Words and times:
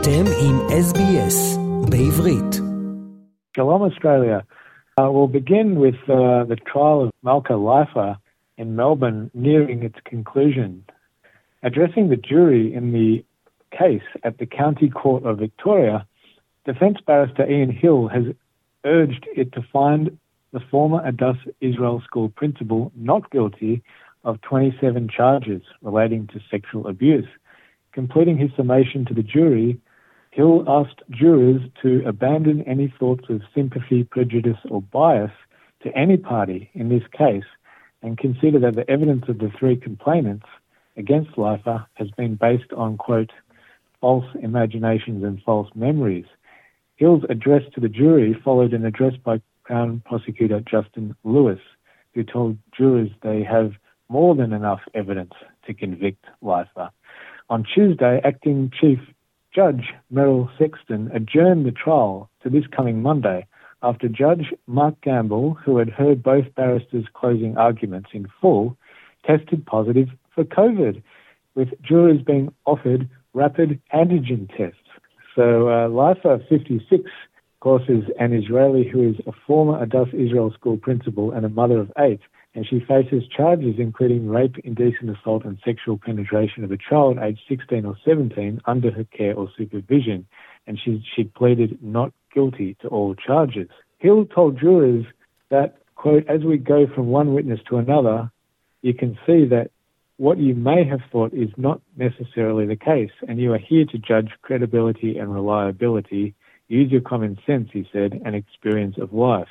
אתם 0.00 0.24
עם 0.44 0.56
SBS 0.68 1.58
בעברית. 1.90 2.52
Shalom 3.56 3.82
Australia. 3.90 4.38
Uh, 4.96 5.10
we'll 5.14 5.34
begin 5.40 5.68
with 5.84 6.00
uh, 6.08 6.44
the 6.52 6.58
trial 6.70 6.98
of 7.04 7.10
Malka 7.22 7.56
Leifer 7.68 8.16
in 8.60 8.76
Melbourne 8.76 9.30
nearing 9.34 9.82
its 9.88 9.98
conclusion. 10.12 10.70
Addressing 11.68 12.04
the 12.08 12.20
jury 12.30 12.64
in 12.78 12.84
the 12.98 13.10
case 13.80 14.08
at 14.28 14.34
the 14.40 14.46
County 14.46 14.88
Court 15.00 15.22
of 15.28 15.38
Victoria, 15.46 16.06
defence 16.70 16.98
barrister 17.08 17.44
Ian 17.54 17.72
Hill 17.82 18.02
has 18.16 18.26
urged 18.84 19.24
it 19.40 19.48
to 19.56 19.62
find 19.76 20.02
the 20.54 20.62
former 20.70 21.00
Adass 21.10 21.40
Israel 21.70 22.00
School 22.08 22.28
principal 22.40 22.80
not 23.10 23.22
guilty 23.34 23.74
of 24.28 24.40
27 24.42 25.08
charges 25.18 25.62
relating 25.88 26.22
to 26.32 26.36
sexual 26.52 26.86
abuse. 26.86 27.30
Completing 28.00 28.36
his 28.38 28.52
summation 28.56 29.04
to 29.06 29.14
the 29.14 29.28
jury, 29.36 29.70
Hill 30.30 30.64
asked 30.68 31.02
jurors 31.10 31.62
to 31.82 32.02
abandon 32.06 32.62
any 32.62 32.92
thoughts 32.98 33.24
of 33.28 33.42
sympathy, 33.54 34.04
prejudice, 34.04 34.58
or 34.70 34.82
bias 34.82 35.32
to 35.82 35.96
any 35.96 36.16
party 36.16 36.70
in 36.74 36.88
this 36.88 37.02
case 37.16 37.44
and 38.02 38.18
consider 38.18 38.58
that 38.60 38.74
the 38.76 38.88
evidence 38.90 39.24
of 39.28 39.38
the 39.38 39.50
three 39.58 39.76
complainants 39.76 40.46
against 40.96 41.32
Leifer 41.32 41.86
has 41.94 42.10
been 42.12 42.34
based 42.34 42.72
on, 42.76 42.96
quote, 42.96 43.30
false 44.00 44.26
imaginations 44.42 45.24
and 45.24 45.42
false 45.42 45.68
memories. 45.74 46.26
Hill's 46.96 47.24
address 47.28 47.62
to 47.74 47.80
the 47.80 47.88
jury 47.88 48.34
followed 48.44 48.72
an 48.72 48.84
address 48.84 49.14
by 49.24 49.40
Crown 49.64 50.02
Prosecutor 50.04 50.60
Justin 50.60 51.14
Lewis, 51.24 51.60
who 52.14 52.24
told 52.24 52.58
jurors 52.76 53.10
they 53.22 53.42
have 53.42 53.72
more 54.08 54.34
than 54.34 54.52
enough 54.52 54.80
evidence 54.94 55.32
to 55.66 55.74
convict 55.74 56.24
Leifer. 56.42 56.90
On 57.50 57.64
Tuesday, 57.64 58.20
acting 58.24 58.70
Chief 58.78 58.98
Judge 59.58 59.92
Meryl 60.14 60.48
Sexton 60.56 61.10
adjourned 61.12 61.66
the 61.66 61.72
trial 61.72 62.30
to 62.44 62.48
this 62.48 62.62
coming 62.70 63.02
Monday 63.02 63.44
after 63.82 64.06
Judge 64.06 64.54
Mark 64.68 64.94
Gamble, 65.00 65.54
who 65.54 65.78
had 65.78 65.88
heard 65.88 66.22
both 66.22 66.54
barristers' 66.54 67.06
closing 67.12 67.56
arguments 67.56 68.10
in 68.12 68.28
full, 68.40 68.76
tested 69.26 69.66
positive 69.66 70.10
for 70.32 70.44
COVID, 70.44 71.02
with 71.56 71.70
jurors 71.82 72.22
being 72.22 72.54
offered 72.66 73.08
rapid 73.34 73.80
antigen 73.92 74.48
tests. 74.56 74.78
So, 75.34 75.68
uh, 75.68 75.88
Leifer, 75.88 76.38
56, 76.48 77.02
of 77.02 77.10
course, 77.60 77.82
is 77.88 78.04
an 78.18 78.32
Israeli 78.32 78.88
who 78.88 79.08
is 79.10 79.16
a 79.26 79.32
former 79.46 79.82
Adass 79.84 80.12
Israel 80.14 80.52
School 80.52 80.76
principal 80.76 81.32
and 81.32 81.44
a 81.44 81.48
mother 81.48 81.78
of 81.78 81.92
eight, 81.98 82.20
and 82.54 82.66
she 82.66 82.80
faces 82.80 83.24
charges 83.28 83.76
including 83.78 84.28
rape, 84.28 84.56
indecent 84.64 85.16
assault, 85.16 85.44
and 85.44 85.58
sexual 85.64 85.98
penetration 85.98 86.64
of 86.64 86.72
a 86.72 86.78
child 86.78 87.18
aged 87.18 87.40
16 87.48 87.84
or 87.84 87.96
17 88.04 88.60
under 88.66 88.90
her 88.90 89.04
care 89.04 89.34
or 89.34 89.48
supervision, 89.56 90.26
and 90.66 90.78
she, 90.82 91.04
she 91.14 91.24
pleaded 91.24 91.78
not 91.82 92.12
guilty 92.34 92.76
to 92.80 92.88
all 92.88 93.14
charges. 93.14 93.68
Hill 93.98 94.26
told 94.26 94.58
jurors 94.58 95.04
that, 95.50 95.78
quote, 95.96 96.26
as 96.28 96.42
we 96.42 96.58
go 96.58 96.86
from 96.86 97.08
one 97.08 97.34
witness 97.34 97.60
to 97.68 97.78
another, 97.78 98.30
you 98.82 98.94
can 98.94 99.18
see 99.26 99.44
that 99.46 99.70
what 100.18 100.38
you 100.38 100.54
may 100.54 100.84
have 100.84 101.00
thought 101.12 101.32
is 101.32 101.48
not 101.56 101.80
necessarily 101.96 102.66
the 102.66 102.76
case, 102.76 103.10
and 103.28 103.40
you 103.40 103.52
are 103.52 103.58
here 103.58 103.84
to 103.86 103.98
judge 103.98 104.30
credibility 104.42 105.16
and 105.16 105.32
reliability. 105.32 106.34
Use 106.68 106.92
your 106.92 107.00
common 107.00 107.38
sense, 107.46 107.70
he 107.72 107.88
said, 107.92 108.20
and 108.24 108.34
experience 108.34 108.98
of 108.98 109.12
life. 109.12 109.48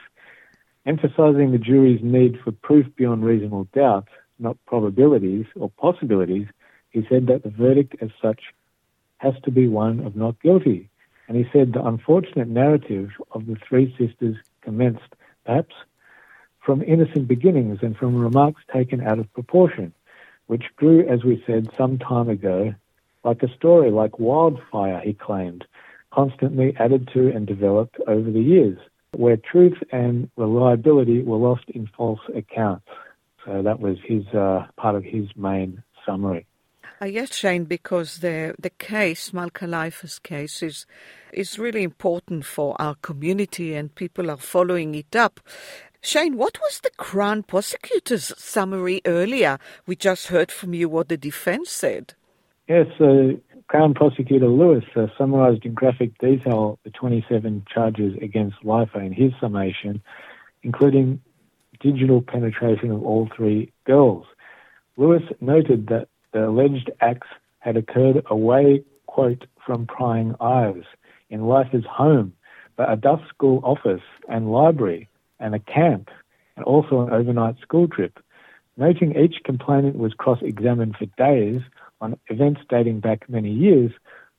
Emphasizing 0.85 1.51
the 1.51 1.57
jury's 1.57 2.01
need 2.01 2.39
for 2.43 2.51
proof 2.51 2.85
beyond 2.95 3.25
reasonable 3.25 3.67
doubt, 3.73 4.07
not 4.39 4.57
probabilities 4.65 5.45
or 5.55 5.69
possibilities, 5.71 6.47
he 6.91 7.05
said 7.09 7.27
that 7.27 7.43
the 7.43 7.49
verdict 7.49 7.95
as 8.01 8.09
such 8.21 8.41
has 9.17 9.33
to 9.43 9.51
be 9.51 9.67
one 9.67 9.99
of 10.05 10.15
not 10.15 10.39
guilty. 10.41 10.89
And 11.27 11.35
he 11.35 11.45
said 11.51 11.73
the 11.73 11.85
unfortunate 11.85 12.47
narrative 12.47 13.09
of 13.31 13.47
the 13.47 13.57
three 13.67 13.93
sisters 13.97 14.37
commenced, 14.61 15.15
perhaps, 15.45 15.75
from 16.61 16.83
innocent 16.83 17.27
beginnings 17.27 17.79
and 17.81 17.97
from 17.97 18.15
remarks 18.15 18.61
taken 18.71 19.01
out 19.01 19.19
of 19.19 19.33
proportion, 19.33 19.93
which 20.45 20.65
grew, 20.75 21.07
as 21.07 21.23
we 21.23 21.43
said 21.45 21.69
some 21.77 21.97
time 21.97 22.29
ago, 22.29 22.73
like 23.23 23.43
a 23.43 23.53
story, 23.55 23.91
like 23.91 24.19
wildfire, 24.19 25.01
he 25.03 25.13
claimed, 25.13 25.65
constantly 26.17 26.73
added 26.79 27.07
to 27.13 27.29
and 27.29 27.45
developed 27.45 27.97
over 28.07 28.31
the 28.31 28.41
years, 28.41 28.77
where 29.15 29.37
truth 29.37 29.77
and 29.91 30.29
reliability 30.35 31.21
were 31.21 31.37
lost 31.37 31.65
in 31.69 31.87
false 31.95 32.19
accounts. 32.35 32.87
So 33.45 33.61
that 33.61 33.79
was 33.79 33.97
his 34.03 34.25
uh, 34.33 34.65
part 34.77 34.95
of 34.95 35.03
his 35.03 35.27
main 35.35 35.83
summary. 36.05 36.47
Uh, 36.99 37.05
yes, 37.05 37.35
Shane, 37.35 37.65
because 37.65 38.19
the 38.19 38.55
the 38.57 38.71
case, 38.71 39.31
Malka 39.31 39.67
Leifer's 39.67 40.17
case, 40.17 40.63
is 40.63 40.87
is 41.31 41.59
really 41.59 41.83
important 41.83 42.45
for 42.45 42.75
our 42.81 42.95
community, 42.95 43.75
and 43.75 43.93
people 43.93 44.31
are 44.31 44.37
following 44.37 44.95
it 44.95 45.15
up. 45.15 45.39
Shane, 46.01 46.35
what 46.37 46.57
was 46.61 46.79
the 46.79 46.89
Crown 46.97 47.43
Prosecutor's 47.43 48.33
summary 48.37 49.01
earlier? 49.05 49.59
We 49.85 49.95
just 49.95 50.27
heard 50.27 50.51
from 50.51 50.73
you 50.73 50.89
what 50.89 51.09
the 51.09 51.17
defence 51.17 51.69
said. 51.69 52.15
Yes, 52.67 52.87
uh, 52.99 53.37
Crown 53.67 53.93
Prosecutor 53.93 54.47
Lewis 54.47 54.85
uh, 54.95 55.07
summarised 55.17 55.65
in 55.65 55.73
graphic 55.73 56.17
detail 56.19 56.79
the 56.85 56.89
27 56.91 57.65
charges 57.71 58.15
against 58.21 58.55
Leifer 58.63 59.05
in 59.05 59.11
his 59.11 59.33
summation, 59.41 60.01
including 60.63 61.19
digital 61.81 62.21
penetration 62.21 62.91
of 62.91 63.03
all 63.03 63.29
three 63.35 63.73
girls. 63.85 64.25
Lewis 64.95 65.23
noted 65.41 65.87
that 65.87 66.07
the 66.31 66.47
alleged 66.47 66.89
acts 67.01 67.27
had 67.59 67.75
occurred 67.75 68.23
away, 68.27 68.83
quote, 69.05 69.45
from 69.65 69.85
prying 69.85 70.33
eyes 70.39 70.83
in 71.29 71.41
Leifer's 71.41 71.85
home, 71.85 72.31
but 72.77 72.87
Adass 72.87 73.27
School 73.27 73.59
office 73.65 74.01
and 74.29 74.49
library 74.49 75.09
and 75.41 75.53
a 75.53 75.59
camp, 75.59 76.09
and 76.55 76.63
also 76.63 77.01
an 77.01 77.11
overnight 77.11 77.59
school 77.59 77.89
trip. 77.89 78.17
Noting 78.77 79.17
each 79.17 79.43
complainant 79.43 79.97
was 79.97 80.13
cross 80.13 80.39
examined 80.41 80.95
for 80.95 81.05
days 81.17 81.61
on 82.01 82.17
events 82.27 82.61
dating 82.69 82.99
back 82.99 83.29
many 83.29 83.51
years, 83.51 83.91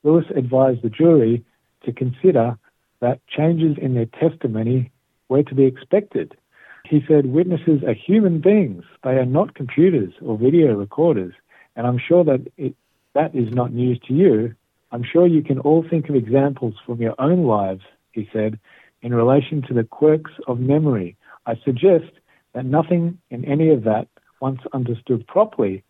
Lewis 0.02 0.26
advised 0.34 0.82
the 0.82 0.90
jury 0.90 1.44
to 1.84 1.92
consider 1.92 2.56
that 3.00 3.20
changes 3.26 3.76
in 3.80 3.94
their 3.94 4.06
testimony 4.06 4.90
were 5.28 5.42
to 5.42 5.54
be 5.54 5.64
expected. 5.64 6.36
He 6.84 7.04
said 7.06 7.26
witnesses 7.26 7.82
are 7.86 7.94
human 7.94 8.40
beings, 8.40 8.84
they 9.04 9.18
are 9.18 9.26
not 9.26 9.54
computers 9.54 10.14
or 10.22 10.38
video 10.38 10.74
recorders, 10.74 11.34
and 11.76 11.86
I'm 11.86 11.98
sure 11.98 12.24
that 12.24 12.50
it, 12.56 12.74
that 13.14 13.34
is 13.34 13.52
not 13.52 13.72
news 13.72 13.98
to 14.08 14.14
you. 14.14 14.54
I'm 14.90 15.04
sure 15.04 15.26
you 15.26 15.42
can 15.42 15.58
all 15.60 15.84
think 15.88 16.08
of 16.08 16.14
examples 16.14 16.74
from 16.86 17.00
your 17.00 17.14
own 17.18 17.44
lives, 17.44 17.82
he 18.12 18.28
said, 18.32 18.58
in 19.02 19.14
relation 19.14 19.62
to 19.68 19.74
the 19.74 19.84
quirks 19.84 20.32
of 20.46 20.58
memory. 20.58 21.16
I 21.46 21.56
suggest 21.64 22.10
that 22.54 22.64
nothing 22.64 23.18
in 23.30 23.44
any 23.44 23.70
of 23.70 23.84
that, 23.84 24.08
once 24.40 24.60
understood 24.72 25.26
properly, 25.26 25.84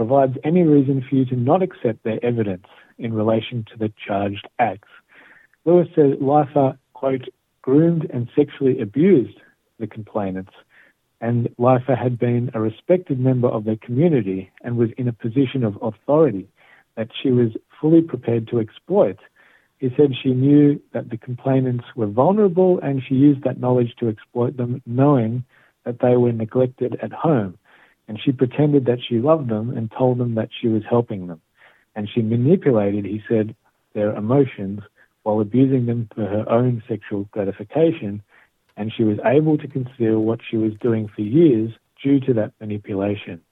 provides 0.00 0.38
any 0.44 0.62
reason 0.62 1.04
for 1.06 1.14
you 1.14 1.26
to 1.26 1.36
not 1.36 1.62
accept 1.62 2.04
their 2.04 2.18
evidence 2.24 2.64
in 2.96 3.12
relation 3.12 3.66
to 3.70 3.76
the 3.76 3.92
charged 4.06 4.48
acts. 4.58 4.88
Lewis 5.66 5.88
said 5.94 6.20
Leifer, 6.22 6.78
quote, 6.94 7.28
groomed 7.60 8.10
and 8.10 8.26
sexually 8.34 8.80
abused 8.80 9.36
the 9.78 9.86
complainants, 9.86 10.52
and 11.20 11.50
Leifer 11.58 11.98
had 11.98 12.18
been 12.18 12.50
a 12.54 12.60
respected 12.60 13.20
member 13.20 13.48
of 13.48 13.64
the 13.64 13.76
community 13.76 14.50
and 14.64 14.78
was 14.78 14.88
in 14.96 15.06
a 15.06 15.12
position 15.12 15.64
of 15.64 15.76
authority 15.82 16.48
that 16.96 17.10
she 17.22 17.30
was 17.30 17.50
fully 17.78 18.00
prepared 18.00 18.48
to 18.48 18.58
exploit. 18.58 19.18
He 19.80 19.90
said 19.98 20.12
she 20.22 20.30
knew 20.30 20.80
that 20.94 21.10
the 21.10 21.18
complainants 21.18 21.84
were 21.94 22.06
vulnerable 22.06 22.80
and 22.82 23.02
she 23.06 23.16
used 23.16 23.44
that 23.44 23.60
knowledge 23.60 23.94
to 24.00 24.08
exploit 24.08 24.56
them, 24.56 24.80
knowing 24.86 25.44
that 25.84 25.98
they 26.00 26.16
were 26.16 26.32
neglected 26.32 26.98
at 27.02 27.12
home. 27.12 27.58
And 28.10 28.20
she 28.20 28.32
pretended 28.32 28.86
that 28.86 28.98
she 29.08 29.20
loved 29.20 29.48
them 29.48 29.70
and 29.70 29.88
told 29.88 30.18
them 30.18 30.34
that 30.34 30.48
she 30.60 30.66
was 30.66 30.82
helping 30.90 31.28
them. 31.28 31.40
And 31.94 32.08
she 32.12 32.22
manipulated, 32.22 33.04
he 33.04 33.22
said, 33.28 33.54
their 33.94 34.16
emotions 34.16 34.80
while 35.22 35.38
abusing 35.38 35.86
them 35.86 36.08
for 36.12 36.26
her 36.26 36.44
own 36.50 36.82
sexual 36.88 37.28
gratification. 37.30 38.20
And 38.76 38.92
she 38.92 39.04
was 39.04 39.18
able 39.24 39.58
to 39.58 39.68
conceal 39.68 40.18
what 40.18 40.40
she 40.50 40.56
was 40.56 40.72
doing 40.80 41.06
for 41.14 41.20
years 41.20 41.70
due 42.02 42.18
to 42.18 42.34
that 42.34 42.52
manipulation. 42.58 43.42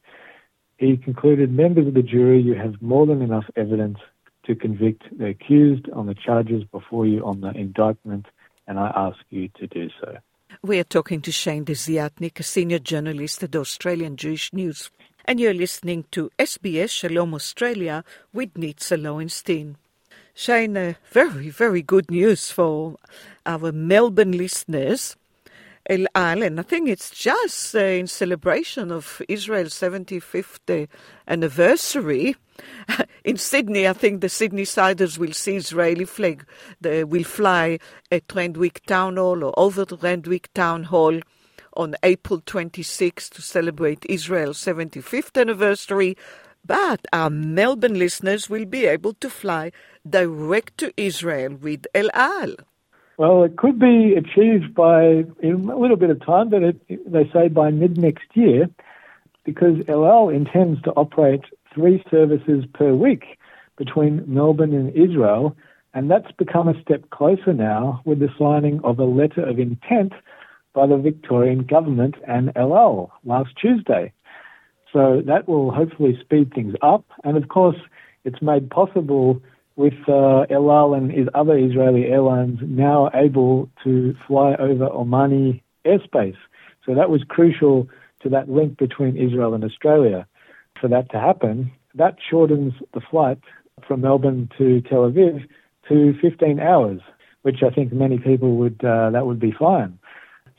He 0.76 0.96
concluded, 0.96 1.52
members 1.52 1.86
of 1.86 1.94
the 1.94 2.02
jury, 2.02 2.42
you 2.42 2.54
have 2.54 2.82
more 2.82 3.06
than 3.06 3.22
enough 3.22 3.44
evidence 3.54 3.98
to 4.46 4.56
convict 4.56 5.04
the 5.16 5.26
accused 5.26 5.88
on 5.90 6.06
the 6.06 6.16
charges 6.16 6.64
before 6.72 7.06
you 7.06 7.24
on 7.24 7.42
the 7.42 7.50
indictment, 7.50 8.26
and 8.66 8.80
I 8.80 8.92
ask 8.96 9.18
you 9.30 9.50
to 9.60 9.68
do 9.68 9.88
so. 10.00 10.16
We 10.60 10.80
are 10.80 10.84
talking 10.84 11.20
to 11.20 11.30
Shane 11.30 11.64
Desiatnik, 11.64 12.40
a 12.40 12.42
senior 12.42 12.80
journalist 12.80 13.44
at 13.44 13.54
Australian 13.54 14.16
Jewish 14.16 14.52
News. 14.52 14.90
And 15.24 15.38
you're 15.38 15.54
listening 15.54 16.06
to 16.10 16.32
SBS 16.36 16.90
Shalom 16.90 17.32
Australia 17.32 18.02
with 18.32 18.54
Nitza 18.54 19.00
Lowenstein. 19.00 19.76
Shane, 20.34 20.76
uh, 20.76 20.94
very, 21.12 21.50
very 21.50 21.80
good 21.80 22.10
news 22.10 22.50
for 22.50 22.96
our 23.46 23.70
Melbourne 23.70 24.32
listeners. 24.32 25.14
El 25.88 26.06
Al, 26.16 26.42
and 26.42 26.58
I 26.58 26.64
think 26.64 26.88
it's 26.88 27.10
just 27.10 27.76
uh, 27.76 27.78
in 27.78 28.08
celebration 28.08 28.90
of 28.90 29.22
Israel's 29.28 29.74
75th 29.74 30.82
uh, 30.82 30.86
anniversary. 31.28 32.34
in 33.24 33.36
Sydney, 33.36 33.86
I 33.86 33.92
think 33.92 34.20
the 34.20 34.28
Sydney 34.28 34.64
Siders 34.64 35.18
will 35.18 35.32
see 35.32 35.56
Israeli 35.56 36.04
flag. 36.04 36.44
They 36.80 37.04
will 37.04 37.24
fly 37.24 37.78
at 38.10 38.34
Randwick 38.34 38.84
Town 38.86 39.16
Hall 39.16 39.44
or 39.44 39.52
over 39.58 39.84
the 39.84 39.96
Randwick 39.96 40.52
Town 40.54 40.84
Hall 40.84 41.20
on 41.74 41.94
April 42.02 42.42
26 42.44 43.30
to 43.30 43.42
celebrate 43.42 44.04
Israel's 44.08 44.58
75th 44.58 45.40
anniversary. 45.40 46.16
But 46.64 47.06
our 47.12 47.30
Melbourne 47.30 47.98
listeners 47.98 48.50
will 48.50 48.66
be 48.66 48.84
able 48.86 49.14
to 49.14 49.30
fly 49.30 49.72
direct 50.08 50.78
to 50.78 50.92
Israel 50.96 51.54
with 51.54 51.86
El 51.94 52.10
Al. 52.12 52.56
Well, 53.16 53.42
it 53.42 53.56
could 53.56 53.78
be 53.78 54.14
achieved 54.14 54.74
by 54.74 55.24
in 55.40 55.68
a 55.68 55.76
little 55.76 55.96
bit 55.96 56.10
of 56.10 56.24
time, 56.24 56.50
but 56.50 56.62
it, 56.62 57.12
they 57.12 57.28
say 57.32 57.48
by 57.48 57.70
mid 57.70 57.98
next 57.98 58.28
year, 58.34 58.68
because 59.44 59.76
El 59.88 60.06
Al 60.06 60.28
intends 60.28 60.80
to 60.82 60.92
operate 60.92 61.42
three 61.74 62.04
services 62.10 62.64
per 62.74 62.92
week 62.94 63.38
between 63.76 64.24
Melbourne 64.26 64.74
and 64.74 64.90
Israel, 64.96 65.56
and 65.94 66.10
that's 66.10 66.30
become 66.32 66.68
a 66.68 66.80
step 66.82 67.08
closer 67.10 67.52
now 67.52 68.02
with 68.04 68.18
the 68.18 68.28
signing 68.38 68.80
of 68.84 68.98
a 68.98 69.04
letter 69.04 69.42
of 69.42 69.58
intent 69.58 70.12
by 70.74 70.86
the 70.86 70.96
Victorian 70.96 71.64
government 71.64 72.16
and 72.26 72.52
El 72.56 72.76
Al 72.76 73.12
last 73.24 73.50
Tuesday. 73.60 74.12
So 74.92 75.22
that 75.26 75.48
will 75.48 75.70
hopefully 75.70 76.18
speed 76.20 76.52
things 76.54 76.74
up, 76.82 77.04
and 77.24 77.36
of 77.36 77.48
course, 77.48 77.76
it's 78.24 78.42
made 78.42 78.70
possible 78.70 79.40
with 79.76 79.94
uh, 80.08 80.40
El 80.50 80.70
Al 80.70 80.94
and 80.94 81.10
his 81.10 81.28
other 81.34 81.56
Israeli 81.56 82.06
airlines 82.06 82.58
now 82.62 83.10
able 83.14 83.70
to 83.84 84.14
fly 84.26 84.54
over 84.54 84.88
Omani 84.88 85.62
airspace. 85.86 86.36
So 86.84 86.94
that 86.94 87.10
was 87.10 87.22
crucial 87.28 87.88
to 88.22 88.28
that 88.30 88.48
link 88.48 88.76
between 88.76 89.16
Israel 89.16 89.54
and 89.54 89.62
Australia. 89.62 90.26
For 90.80 90.88
that 90.88 91.10
to 91.10 91.18
happen, 91.18 91.72
that 91.94 92.16
shortens 92.30 92.74
the 92.94 93.00
flight 93.00 93.38
from 93.86 94.02
Melbourne 94.02 94.48
to 94.58 94.80
Tel 94.82 95.10
Aviv 95.10 95.46
to 95.88 96.14
15 96.20 96.60
hours, 96.60 97.00
which 97.42 97.62
I 97.62 97.70
think 97.70 97.92
many 97.92 98.18
people 98.18 98.56
would, 98.56 98.84
uh, 98.84 99.10
that 99.10 99.26
would 99.26 99.40
be 99.40 99.52
fine. 99.52 99.98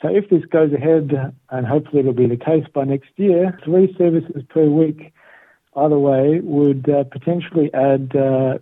So 0.02 0.08
if 0.08 0.30
this 0.30 0.46
goes 0.46 0.74
ahead, 0.74 1.34
and 1.50 1.68
hopefully 1.68 2.00
it'll 2.00 2.14
be 2.14 2.28
the 2.28 2.38
case 2.38 2.66
by 2.74 2.86
next 2.86 3.10
year, 3.18 3.58
three 3.64 3.94
services 3.98 4.44
per 4.50 4.66
week 4.66 5.14
either 5.76 6.00
way 6.00 6.40
would 6.42 6.90
uh, 6.90 7.04
potentially 7.06 7.74
add 7.74 8.16
uh, 8.16 8.58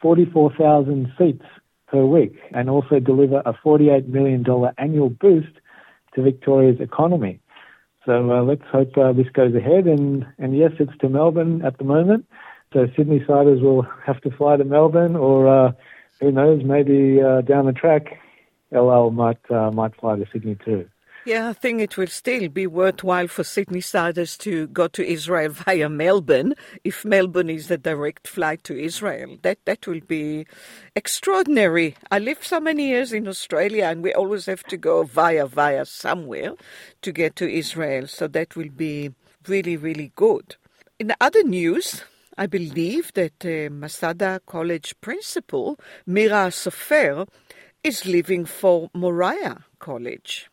44,000 0.00 1.12
seats 1.18 1.44
per 1.86 2.04
week 2.04 2.36
and 2.52 2.70
also 2.70 2.98
deliver 2.98 3.42
a 3.44 3.52
$48 3.52 4.08
million 4.08 4.44
annual 4.78 5.10
boost 5.10 5.52
to 6.14 6.22
Victoria's 6.22 6.80
economy. 6.80 7.40
So 8.06 8.32
uh, 8.32 8.42
let's 8.42 8.64
hope 8.70 8.96
uh, 8.96 9.12
this 9.12 9.28
goes 9.32 9.54
ahead. 9.54 9.86
And, 9.86 10.26
and 10.38 10.56
yes, 10.56 10.72
it's 10.78 10.96
to 11.00 11.08
Melbourne 11.08 11.62
at 11.64 11.78
the 11.78 11.84
moment. 11.84 12.26
So 12.72 12.86
Sydney 12.96 13.22
siders 13.26 13.60
will 13.60 13.86
have 14.04 14.20
to 14.22 14.30
fly 14.30 14.56
to 14.56 14.64
Melbourne, 14.64 15.16
or 15.16 15.48
uh, 15.48 15.72
who 16.20 16.30
knows, 16.30 16.62
maybe 16.64 17.20
uh, 17.20 17.40
down 17.40 17.66
the 17.66 17.72
track, 17.72 18.18
El 18.72 18.92
Al 18.92 19.10
might 19.10 19.38
uh, 19.50 19.70
might 19.72 19.96
fly 19.96 20.16
to 20.16 20.24
Sydney 20.32 20.56
too. 20.64 20.88
Yeah, 21.26 21.50
I 21.50 21.52
think 21.52 21.82
it 21.82 21.98
will 21.98 22.06
still 22.06 22.48
be 22.48 22.66
worthwhile 22.66 23.28
for 23.28 23.44
Sydney 23.44 23.82
siders 23.82 24.38
to 24.38 24.68
go 24.68 24.88
to 24.88 25.06
Israel 25.06 25.50
via 25.66 25.90
Melbourne. 25.90 26.54
If 26.82 27.04
Melbourne 27.04 27.50
is 27.50 27.68
the 27.68 27.76
direct 27.76 28.26
flight 28.26 28.64
to 28.64 28.78
Israel, 28.78 29.36
that, 29.42 29.58
that 29.66 29.86
will 29.86 30.00
be 30.00 30.46
extraordinary. 30.96 31.94
I 32.10 32.20
lived 32.20 32.44
so 32.44 32.58
many 32.58 32.88
years 32.88 33.12
in 33.12 33.28
Australia 33.28 33.84
and 33.84 34.02
we 34.02 34.14
always 34.14 34.46
have 34.46 34.62
to 34.64 34.78
go 34.78 35.02
via, 35.02 35.46
via 35.46 35.84
somewhere 35.84 36.54
to 37.02 37.12
get 37.12 37.36
to 37.36 37.52
Israel. 37.52 38.06
So 38.06 38.26
that 38.28 38.56
will 38.56 38.70
be 38.70 39.12
really, 39.46 39.76
really 39.76 40.12
good. 40.16 40.56
In 40.98 41.12
other 41.20 41.42
news, 41.42 42.02
I 42.38 42.46
believe 42.46 43.12
that 43.12 43.44
uh, 43.44 43.70
Masada 43.70 44.40
College 44.46 44.94
principal, 45.02 45.78
Mira 46.06 46.48
Sofer, 46.48 47.28
is 47.84 48.06
leaving 48.06 48.46
for 48.46 48.88
Moriah 48.94 49.64
College. 49.78 50.49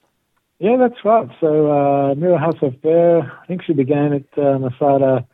Yeah, 0.60 0.78
that's 0.80 1.06
right. 1.06 1.28
So 1.40 1.72
uh, 1.72 2.16
Mira 2.16 2.40
Sofer, 2.60 3.32
I 3.44 3.46
think 3.46 3.62
she 3.64 3.74
began 3.74 4.14
at 4.14 4.44
uh, 4.44 4.58
Masada 4.58 5.28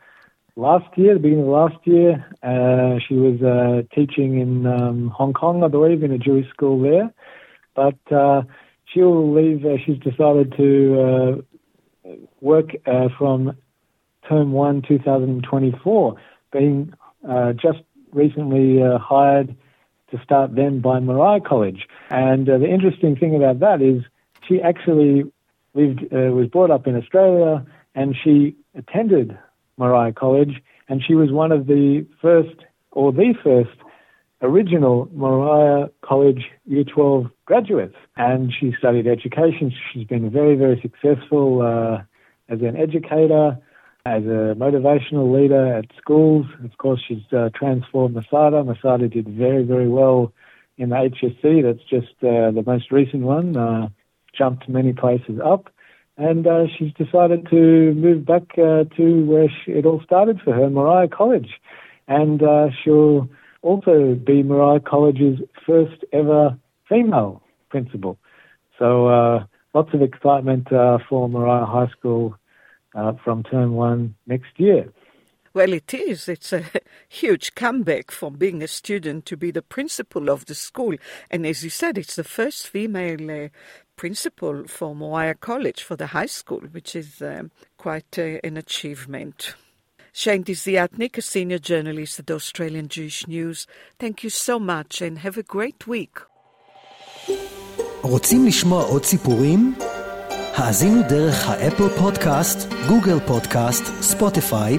last 0.54 0.86
year, 0.98 1.14
the 1.14 1.20
beginning 1.20 1.44
of 1.44 1.50
last 1.50 1.86
year. 1.86 2.26
Uh, 2.42 2.98
she 3.08 3.14
was 3.14 3.40
uh, 3.42 3.82
teaching 3.94 4.38
in 4.38 4.66
um, 4.66 5.08
Hong 5.16 5.32
Kong, 5.32 5.64
I 5.64 5.68
believe, 5.68 6.02
in 6.02 6.12
a 6.12 6.18
Jewish 6.18 6.48
school 6.50 6.82
there. 6.82 7.10
But 7.74 8.14
uh, 8.14 8.42
she'll 8.92 9.32
leave. 9.34 9.64
Uh, 9.64 9.78
she's 9.84 9.98
decided 9.98 10.54
to 10.58 11.42
uh, 12.06 12.10
work 12.42 12.70
uh, 12.86 13.08
from 13.18 13.56
term 14.28 14.52
one, 14.52 14.82
2024, 14.86 16.16
being 16.52 16.92
uh, 17.26 17.52
just 17.54 17.78
recently 18.12 18.82
uh, 18.82 18.98
hired 18.98 19.56
to 20.10 20.22
start 20.22 20.54
then 20.54 20.80
by 20.80 21.00
Moriah 21.00 21.40
College. 21.40 21.86
And 22.10 22.48
uh, 22.48 22.58
the 22.58 22.68
interesting 22.68 23.16
thing 23.16 23.34
about 23.34 23.60
that 23.60 23.80
is 23.80 24.02
she 24.48 24.60
actually 24.60 25.24
lived, 25.74 26.04
uh, 26.12 26.32
was 26.32 26.48
brought 26.48 26.70
up 26.70 26.86
in 26.86 26.96
Australia, 26.96 27.64
and 27.94 28.16
she 28.22 28.56
attended 28.74 29.36
Moriah 29.76 30.12
College, 30.12 30.62
and 30.88 31.02
she 31.06 31.14
was 31.14 31.30
one 31.30 31.52
of 31.52 31.66
the 31.66 32.06
first, 32.20 32.56
or 32.90 33.12
the 33.12 33.34
first, 33.42 33.76
original 34.42 35.08
Moriah 35.12 35.90
College 36.02 36.44
Year 36.66 36.84
12 36.84 37.26
graduates. 37.46 37.96
And 38.16 38.52
she 38.52 38.74
studied 38.78 39.06
education. 39.06 39.72
She's 39.92 40.06
been 40.06 40.30
very, 40.30 40.54
very 40.54 40.80
successful 40.80 41.62
uh, 41.62 42.02
as 42.52 42.60
an 42.60 42.76
educator, 42.76 43.58
as 44.06 44.22
a 44.24 44.54
motivational 44.56 45.32
leader 45.34 45.78
at 45.78 45.86
schools. 45.98 46.46
Of 46.62 46.76
course, 46.76 47.00
she's 47.06 47.24
uh, 47.32 47.48
transformed 47.54 48.14
Masada. 48.14 48.62
Masada 48.62 49.08
did 49.08 49.28
very, 49.28 49.64
very 49.64 49.88
well 49.88 50.32
in 50.76 50.90
the 50.90 50.96
HSC. 50.96 51.62
That's 51.62 51.88
just 51.88 52.12
uh, 52.22 52.50
the 52.50 52.62
most 52.66 52.92
recent 52.92 53.22
one. 53.22 53.56
Jumped 54.36 54.68
many 54.68 54.92
places 54.92 55.40
up, 55.44 55.70
and 56.16 56.46
uh, 56.46 56.64
she's 56.76 56.92
decided 56.94 57.48
to 57.50 57.94
move 57.94 58.24
back 58.24 58.42
uh, 58.58 58.84
to 58.96 59.24
where 59.24 59.48
she, 59.48 59.72
it 59.72 59.86
all 59.86 60.02
started 60.04 60.40
for 60.42 60.52
her, 60.52 60.68
Moriah 60.70 61.08
College, 61.08 61.50
and 62.08 62.42
uh, 62.42 62.68
she'll 62.82 63.28
also 63.62 64.14
be 64.14 64.42
Moriah 64.42 64.80
College's 64.80 65.38
first 65.66 66.04
ever 66.12 66.58
female 66.88 67.42
principal. 67.70 68.18
So 68.78 69.06
uh, 69.08 69.44
lots 69.72 69.94
of 69.94 70.02
excitement 70.02 70.72
uh, 70.72 70.98
for 71.08 71.28
Moriah 71.28 71.66
High 71.66 71.88
School 71.98 72.36
uh, 72.94 73.12
from 73.24 73.42
term 73.42 73.72
one 73.72 74.14
next 74.26 74.58
year. 74.58 74.92
Well, 75.54 75.72
it 75.72 75.94
is. 75.94 76.28
It's 76.28 76.52
a 76.52 76.64
huge 77.08 77.54
comeback 77.54 78.10
from 78.10 78.34
being 78.34 78.60
a 78.60 78.66
student 78.66 79.24
to 79.26 79.36
be 79.36 79.52
the 79.52 79.62
principal 79.62 80.28
of 80.28 80.46
the 80.46 80.54
school. 80.54 80.96
And 81.30 81.46
as 81.46 81.62
you 81.62 81.70
said, 81.70 81.96
it's 81.96 82.16
the 82.16 82.24
first 82.24 82.66
female 82.66 83.44
uh, 83.44 83.48
principal 83.94 84.66
for 84.66 84.96
Moriah 84.96 85.36
College, 85.36 85.84
for 85.84 85.94
the 85.94 86.08
high 86.08 86.26
school, 86.26 86.62
which 86.72 86.96
is 86.96 87.22
um, 87.22 87.52
quite 87.76 88.18
uh, 88.18 88.40
an 88.42 88.56
achievement. 88.56 89.54
Shane 90.12 90.42
Desiatnik, 90.42 91.18
a 91.18 91.22
senior 91.22 91.60
journalist 91.60 92.18
at 92.18 92.30
Australian 92.32 92.88
Jewish 92.88 93.26
News, 93.28 93.68
thank 94.00 94.24
you 94.24 94.30
so 94.30 94.58
much 94.58 95.00
and 95.00 95.18
have 95.20 95.38
a 95.38 95.44
great 95.44 95.86
week. 95.86 96.18
רוצים 98.02 98.46
לשמוע 98.46 98.84
עוד 98.84 99.04
סיפורים? 99.04 99.74
האזינו 100.54 101.02
דרך 101.08 101.48
האפל 101.48 101.88
פודקאסט, 101.98 102.58
גוגל 102.88 103.20
פודקאסט, 103.26 103.84
ספוטיפיי 104.00 104.78